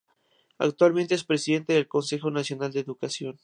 [0.57, 3.39] Actualmente es presidente del Consejo Nacional de Educación.